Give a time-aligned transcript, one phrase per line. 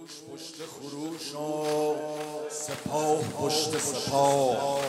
[0.00, 1.34] خروش پشت خروش.
[1.34, 1.64] و
[2.50, 4.80] سپاه پشت سپاه.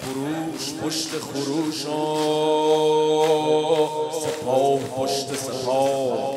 [0.00, 1.86] خروش پشت خروش.
[1.86, 1.88] و
[4.20, 6.34] سپاه پشت سپاه.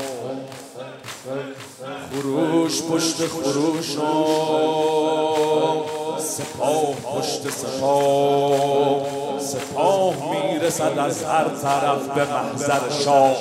[2.11, 3.95] خروش پشت خروش.
[3.95, 5.96] و
[6.37, 9.01] سپاه پشت سپاه
[9.39, 13.35] سپاه می‌رسد از هر طرف به محضر شاه.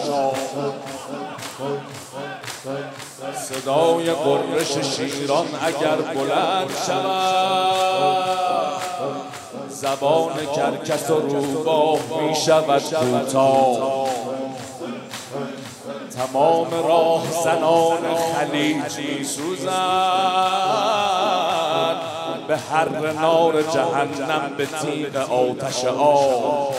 [3.48, 8.82] صدای قررش شیران اگر بلند شود
[9.68, 14.06] زبان کرکس و روباه می شود کوتاه.
[16.16, 19.24] تمام راه زنان خلیج می
[22.48, 26.74] به هر نار جهنم به تیغ آتش آب.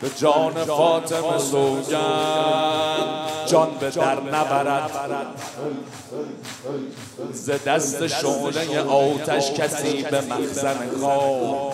[0.00, 2.84] به جان فاطمه سوگند
[3.46, 4.90] جان به در نبرد.
[7.32, 11.72] ز دست شعله آتش کسی به مخزن خواب.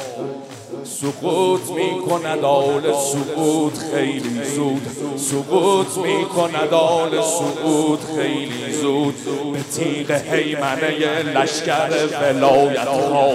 [0.85, 4.87] سقوط می کند آل سقوط خیلی زود.
[5.17, 9.15] سقوط می کند آل سقوط خیلی زود.
[9.53, 11.91] به تیغ حیمنه لشکر
[12.23, 13.29] ولایت ها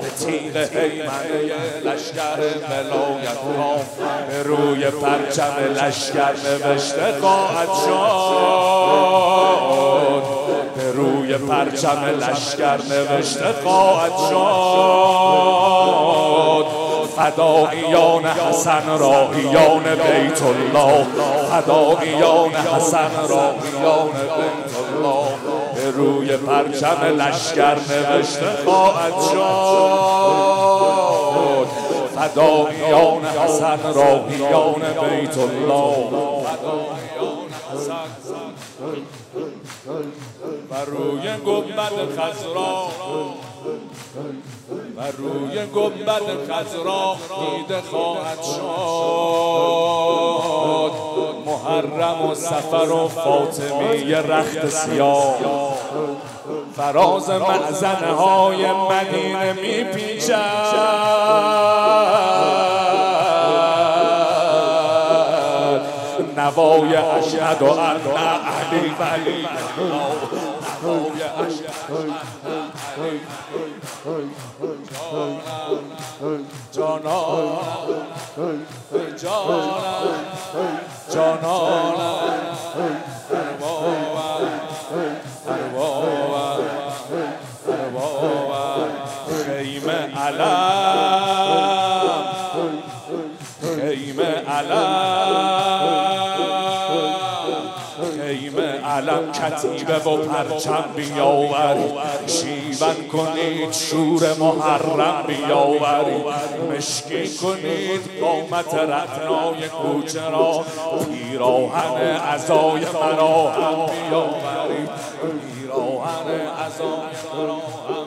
[0.00, 1.42] به تیغ حیمنه
[1.84, 3.76] لشکر ولایت ها
[4.28, 8.00] به روی پرچم لشکر نوشته خواهد شد.
[10.76, 15.60] به روی پرچم لشکر نوشته خواهد شد.
[17.16, 21.06] فداییان حسن راهیان بیت الله.
[21.50, 24.69] فداییان حسن راهیان بیت
[26.36, 30.60] پرچم لشکر نوشته خواهد شد.
[32.16, 35.96] فداییان حسن راهیان بیت الله.
[36.44, 38.10] فداییان حسن
[40.86, 42.86] روی گنبد خزرا
[44.96, 49.99] و روی گنبد خزرا دیده خواهد شد.
[51.64, 55.34] محرم و سفر و فاطمی رخت سیاه.
[56.76, 60.20] فراز معزنه های مدینه می
[66.36, 68.00] نوای اشهد و ان
[68.98, 69.48] ولی.
[70.82, 72.69] نوای اشهد.
[90.20, 91.30] علم
[93.80, 95.69] خیمه علم
[99.00, 101.92] علم کتیبه و پرچم بیاورید
[102.26, 106.26] شیون کنید شور محرم بیاورید
[106.76, 110.64] مشکی کنید قامت رعنای کوچه را.
[111.12, 114.90] پیراهن ازای مرا هم بیاورید.
[115.20, 116.28] پیراهن
[116.66, 118.06] ازای مرا هم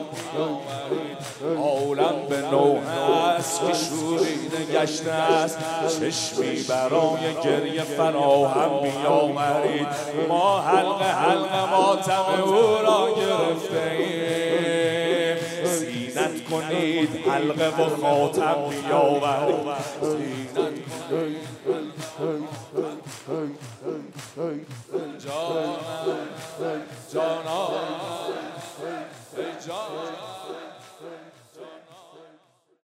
[1.42, 5.58] عالم به نو هست که شوریده گشته است.
[6.00, 9.86] چشمی برای گریه فراهم بیاورید.
[10.28, 19.74] ما حلقه حلقه ماتم او را گرفته ایم زینت کنید حلقه و خاتم بیاورید.
[20.00, 20.74] زینت
[21.10, 21.54] کنید.
[25.18, 25.76] جانم.
[27.12, 28.13] جانم.